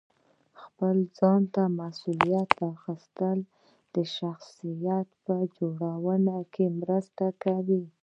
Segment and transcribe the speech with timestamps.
[0.61, 3.39] خپل ځان ته مسؤلیت اخیستل
[3.95, 7.83] د شخصیت په جوړونه کې مرسته کوي.